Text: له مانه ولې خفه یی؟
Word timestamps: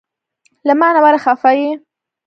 له 0.67 0.73
مانه 0.79 0.99
ولې 1.03 1.19
خفه 1.25 1.51
یی؟ 1.59 1.69